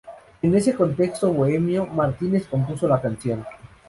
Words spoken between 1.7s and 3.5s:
Martínez compuso la canción.